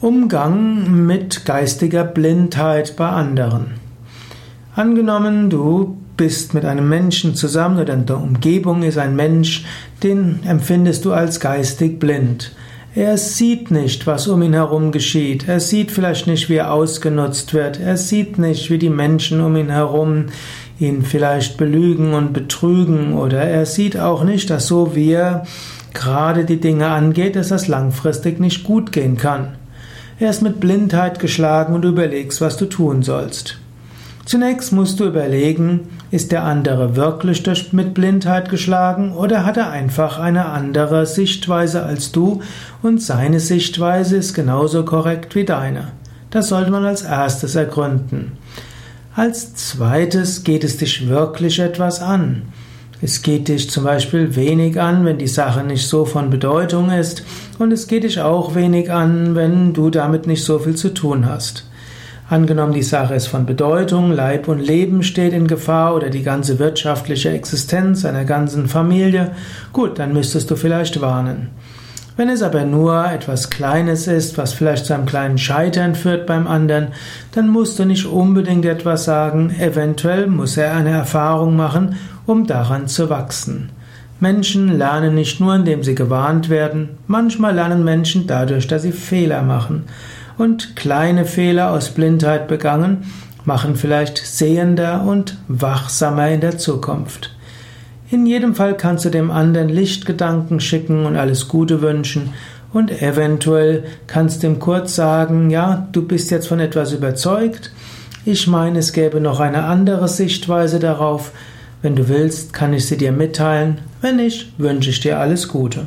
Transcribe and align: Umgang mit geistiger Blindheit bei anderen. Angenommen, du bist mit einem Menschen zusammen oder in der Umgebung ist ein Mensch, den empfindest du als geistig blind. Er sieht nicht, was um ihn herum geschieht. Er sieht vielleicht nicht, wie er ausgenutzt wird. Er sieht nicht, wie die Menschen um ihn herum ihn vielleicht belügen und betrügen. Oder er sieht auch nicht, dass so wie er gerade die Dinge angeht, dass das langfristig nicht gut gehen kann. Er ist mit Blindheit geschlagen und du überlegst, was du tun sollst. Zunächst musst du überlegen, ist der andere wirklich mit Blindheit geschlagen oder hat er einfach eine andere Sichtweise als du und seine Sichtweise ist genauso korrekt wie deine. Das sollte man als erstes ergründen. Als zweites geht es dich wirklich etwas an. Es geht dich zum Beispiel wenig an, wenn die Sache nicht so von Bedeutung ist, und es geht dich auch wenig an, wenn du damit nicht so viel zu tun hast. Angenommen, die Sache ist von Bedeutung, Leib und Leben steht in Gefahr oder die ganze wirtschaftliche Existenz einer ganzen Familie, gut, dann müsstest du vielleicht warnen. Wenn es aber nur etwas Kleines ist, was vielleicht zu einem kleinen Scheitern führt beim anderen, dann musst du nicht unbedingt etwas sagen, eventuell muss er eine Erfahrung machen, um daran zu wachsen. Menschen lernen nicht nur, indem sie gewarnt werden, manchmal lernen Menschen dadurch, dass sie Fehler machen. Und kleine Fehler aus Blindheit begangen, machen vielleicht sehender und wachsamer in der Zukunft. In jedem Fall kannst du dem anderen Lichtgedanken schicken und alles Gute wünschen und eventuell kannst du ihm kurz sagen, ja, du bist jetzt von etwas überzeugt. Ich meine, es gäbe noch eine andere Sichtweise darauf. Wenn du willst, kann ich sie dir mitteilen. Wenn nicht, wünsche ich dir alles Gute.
Umgang 0.00 1.06
mit 1.06 1.44
geistiger 1.44 2.04
Blindheit 2.04 2.94
bei 2.94 3.08
anderen. 3.08 3.72
Angenommen, 4.76 5.50
du 5.50 5.96
bist 6.16 6.54
mit 6.54 6.64
einem 6.64 6.88
Menschen 6.88 7.34
zusammen 7.34 7.80
oder 7.80 7.94
in 7.94 8.06
der 8.06 8.18
Umgebung 8.18 8.84
ist 8.84 8.96
ein 8.96 9.16
Mensch, 9.16 9.64
den 10.04 10.38
empfindest 10.46 11.04
du 11.04 11.12
als 11.12 11.40
geistig 11.40 11.98
blind. 11.98 12.54
Er 12.94 13.18
sieht 13.18 13.72
nicht, 13.72 14.06
was 14.06 14.28
um 14.28 14.40
ihn 14.42 14.52
herum 14.52 14.92
geschieht. 14.92 15.48
Er 15.48 15.58
sieht 15.58 15.90
vielleicht 15.90 16.28
nicht, 16.28 16.48
wie 16.48 16.56
er 16.56 16.72
ausgenutzt 16.72 17.52
wird. 17.52 17.80
Er 17.80 17.96
sieht 17.96 18.38
nicht, 18.38 18.70
wie 18.70 18.78
die 18.78 18.90
Menschen 18.90 19.40
um 19.40 19.56
ihn 19.56 19.70
herum 19.70 20.26
ihn 20.78 21.02
vielleicht 21.02 21.56
belügen 21.56 22.14
und 22.14 22.32
betrügen. 22.32 23.14
Oder 23.14 23.42
er 23.42 23.66
sieht 23.66 23.98
auch 23.98 24.22
nicht, 24.22 24.48
dass 24.48 24.68
so 24.68 24.94
wie 24.94 25.10
er 25.10 25.44
gerade 25.92 26.44
die 26.44 26.60
Dinge 26.60 26.86
angeht, 26.86 27.34
dass 27.34 27.48
das 27.48 27.66
langfristig 27.66 28.38
nicht 28.38 28.62
gut 28.62 28.92
gehen 28.92 29.16
kann. 29.16 29.54
Er 30.20 30.30
ist 30.30 30.42
mit 30.42 30.58
Blindheit 30.58 31.20
geschlagen 31.20 31.74
und 31.74 31.82
du 31.82 31.90
überlegst, 31.90 32.40
was 32.40 32.56
du 32.56 32.66
tun 32.66 33.04
sollst. 33.04 33.58
Zunächst 34.24 34.72
musst 34.72 34.98
du 34.98 35.04
überlegen, 35.06 35.88
ist 36.10 36.32
der 36.32 36.42
andere 36.42 36.96
wirklich 36.96 37.72
mit 37.72 37.94
Blindheit 37.94 38.50
geschlagen 38.50 39.12
oder 39.12 39.46
hat 39.46 39.56
er 39.56 39.70
einfach 39.70 40.18
eine 40.18 40.46
andere 40.46 41.06
Sichtweise 41.06 41.84
als 41.84 42.10
du 42.10 42.42
und 42.82 43.00
seine 43.00 43.38
Sichtweise 43.38 44.16
ist 44.16 44.34
genauso 44.34 44.84
korrekt 44.84 45.36
wie 45.36 45.44
deine. 45.44 45.92
Das 46.30 46.48
sollte 46.48 46.72
man 46.72 46.84
als 46.84 47.02
erstes 47.02 47.54
ergründen. 47.54 48.32
Als 49.14 49.54
zweites 49.54 50.42
geht 50.42 50.64
es 50.64 50.78
dich 50.78 51.08
wirklich 51.08 51.60
etwas 51.60 52.02
an. 52.02 52.42
Es 53.00 53.22
geht 53.22 53.46
dich 53.46 53.70
zum 53.70 53.84
Beispiel 53.84 54.34
wenig 54.34 54.80
an, 54.80 55.04
wenn 55.04 55.18
die 55.18 55.28
Sache 55.28 55.62
nicht 55.62 55.86
so 55.86 56.04
von 56.04 56.30
Bedeutung 56.30 56.90
ist, 56.90 57.22
und 57.60 57.72
es 57.72 57.86
geht 57.86 58.02
dich 58.02 58.20
auch 58.20 58.56
wenig 58.56 58.90
an, 58.90 59.36
wenn 59.36 59.72
du 59.72 59.88
damit 59.90 60.26
nicht 60.26 60.44
so 60.44 60.58
viel 60.58 60.74
zu 60.74 60.92
tun 60.92 61.26
hast. 61.26 61.64
Angenommen, 62.28 62.72
die 62.74 62.82
Sache 62.82 63.14
ist 63.14 63.28
von 63.28 63.46
Bedeutung, 63.46 64.10
Leib 64.10 64.48
und 64.48 64.58
Leben 64.58 65.04
steht 65.04 65.32
in 65.32 65.46
Gefahr 65.46 65.94
oder 65.94 66.10
die 66.10 66.24
ganze 66.24 66.58
wirtschaftliche 66.58 67.30
Existenz 67.30 68.04
einer 68.04 68.24
ganzen 68.24 68.68
Familie, 68.68 69.30
gut, 69.72 69.98
dann 70.00 70.12
müsstest 70.12 70.50
du 70.50 70.56
vielleicht 70.56 71.00
warnen. 71.00 71.50
Wenn 72.18 72.30
es 72.30 72.42
aber 72.42 72.64
nur 72.64 73.08
etwas 73.12 73.48
Kleines 73.48 74.08
ist, 74.08 74.38
was 74.38 74.52
vielleicht 74.52 74.86
zu 74.86 74.92
einem 74.92 75.06
kleinen 75.06 75.38
Scheitern 75.38 75.94
führt 75.94 76.26
beim 76.26 76.48
anderen, 76.48 76.88
dann 77.30 77.48
musst 77.48 77.78
du 77.78 77.84
nicht 77.84 78.06
unbedingt 78.06 78.64
etwas 78.64 79.04
sagen, 79.04 79.54
eventuell 79.60 80.26
muss 80.26 80.56
er 80.56 80.74
eine 80.74 80.90
Erfahrung 80.90 81.54
machen, 81.54 81.94
um 82.26 82.44
daran 82.44 82.88
zu 82.88 83.08
wachsen. 83.08 83.70
Menschen 84.18 84.76
lernen 84.76 85.14
nicht 85.14 85.38
nur, 85.38 85.54
indem 85.54 85.84
sie 85.84 85.94
gewarnt 85.94 86.50
werden, 86.50 86.98
manchmal 87.06 87.54
lernen 87.54 87.84
Menschen 87.84 88.26
dadurch, 88.26 88.66
dass 88.66 88.82
sie 88.82 88.90
Fehler 88.90 89.42
machen. 89.42 89.84
Und 90.36 90.74
kleine 90.74 91.24
Fehler 91.24 91.70
aus 91.70 91.90
Blindheit 91.90 92.48
begangen, 92.48 93.04
machen 93.44 93.76
vielleicht 93.76 94.18
sehender 94.18 95.04
und 95.04 95.36
wachsamer 95.46 96.30
in 96.30 96.40
der 96.40 96.58
Zukunft. 96.58 97.37
In 98.10 98.24
jedem 98.24 98.54
Fall 98.54 98.74
kannst 98.74 99.04
du 99.04 99.10
dem 99.10 99.30
anderen 99.30 99.68
Lichtgedanken 99.68 100.60
schicken 100.60 101.04
und 101.04 101.16
alles 101.16 101.46
Gute 101.48 101.82
wünschen 101.82 102.32
und 102.72 103.02
eventuell 103.02 103.84
kannst 104.06 104.42
du 104.42 104.46
ihm 104.46 104.58
kurz 104.58 104.94
sagen, 104.94 105.50
ja, 105.50 105.88
du 105.92 106.06
bist 106.06 106.30
jetzt 106.30 106.48
von 106.48 106.58
etwas 106.58 106.92
überzeugt. 106.92 107.70
Ich 108.24 108.46
meine, 108.46 108.78
es 108.78 108.92
gäbe 108.92 109.20
noch 109.20 109.40
eine 109.40 109.64
andere 109.64 110.08
Sichtweise 110.08 110.78
darauf. 110.78 111.32
Wenn 111.82 111.96
du 111.96 112.08
willst, 112.08 112.52
kann 112.52 112.72
ich 112.72 112.86
sie 112.86 112.96
dir 112.96 113.12
mitteilen. 113.12 113.78
Wenn 114.00 114.16
nicht, 114.16 114.58
wünsche 114.58 114.90
ich 114.90 115.00
dir 115.00 115.18
alles 115.18 115.48
Gute. 115.48 115.86